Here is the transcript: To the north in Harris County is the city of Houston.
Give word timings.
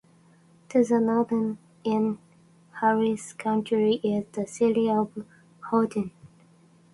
To 0.69 0.83
the 0.83 0.99
north 0.99 1.31
in 1.83 2.17
Harris 2.71 3.33
County 3.33 3.97
is 3.97 4.25
the 4.31 4.47
city 4.47 4.89
of 4.89 5.11
Houston. 5.69 6.09